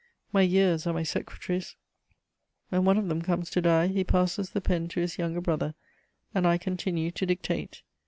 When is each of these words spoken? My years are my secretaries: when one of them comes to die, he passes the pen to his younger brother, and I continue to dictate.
My 0.33 0.41
years 0.41 0.87
are 0.87 0.93
my 0.95 1.03
secretaries: 1.03 1.75
when 2.69 2.85
one 2.85 2.97
of 2.97 3.07
them 3.07 3.21
comes 3.21 3.51
to 3.51 3.61
die, 3.61 3.85
he 3.85 4.03
passes 4.03 4.49
the 4.49 4.59
pen 4.59 4.87
to 4.87 4.99
his 4.99 5.19
younger 5.19 5.41
brother, 5.41 5.75
and 6.33 6.47
I 6.47 6.57
continue 6.57 7.11
to 7.11 7.23
dictate. 7.23 7.83